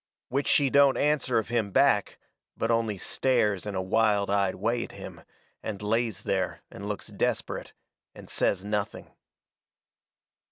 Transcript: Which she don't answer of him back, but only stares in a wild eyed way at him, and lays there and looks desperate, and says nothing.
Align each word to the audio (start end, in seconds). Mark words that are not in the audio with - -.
Which 0.29 0.47
she 0.47 0.71
don't 0.71 0.97
answer 0.97 1.37
of 1.37 1.49
him 1.49 1.69
back, 1.69 2.17
but 2.57 2.71
only 2.71 2.97
stares 2.97 3.67
in 3.67 3.75
a 3.75 3.83
wild 3.83 4.31
eyed 4.31 4.55
way 4.55 4.83
at 4.83 4.93
him, 4.93 5.21
and 5.61 5.79
lays 5.79 6.23
there 6.23 6.61
and 6.71 6.87
looks 6.89 7.05
desperate, 7.05 7.73
and 8.15 8.27
says 8.27 8.65
nothing. 8.65 9.11